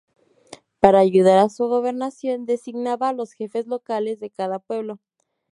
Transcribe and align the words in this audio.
Para 0.79 0.97
ayudar 0.97 1.37
a 1.37 1.47
su 1.49 1.67
gobernación 1.67 2.47
designaba 2.47 3.09
a 3.09 3.13
los 3.13 3.33
jefes 3.33 3.67
locales 3.67 4.19
de 4.19 4.31
cada 4.31 4.57
pueblo. 4.57 4.99